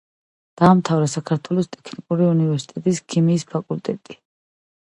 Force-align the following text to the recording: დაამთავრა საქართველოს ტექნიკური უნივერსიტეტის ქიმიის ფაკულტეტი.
დაამთავრა 0.61 1.09
საქართველოს 1.11 1.69
ტექნიკური 1.77 2.25
უნივერსიტეტის 2.31 3.03
ქიმიის 3.15 3.49
ფაკულტეტი. 3.53 4.19